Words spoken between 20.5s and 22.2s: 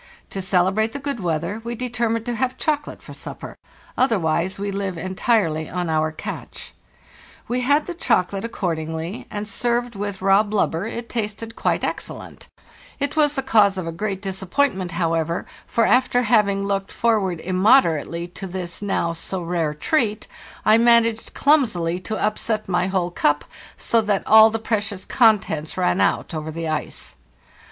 1 managed clumsily to